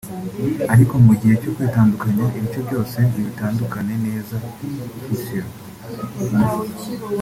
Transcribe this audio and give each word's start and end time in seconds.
ariko 0.73 0.93
mu 1.05 1.13
gihe 1.19 1.33
cyo 1.41 1.51
kwitandukanya 1.55 2.25
ibice 2.37 2.59
byose 2.67 2.95
ntibitandukane 3.09 3.93
neza 4.05 4.35
(fission) 5.03 5.49